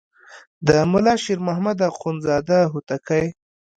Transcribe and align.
د 0.67 0.69
ملا 0.91 1.15
شیر 1.23 1.39
محمد 1.47 1.77
اخوندزاده 1.89 2.59
هوتکی. 2.71 3.25